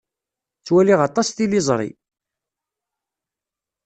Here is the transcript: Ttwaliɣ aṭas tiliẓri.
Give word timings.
Ttwaliɣ 0.59 0.99
aṭas 1.07 1.27
tiliẓri. 1.29 1.89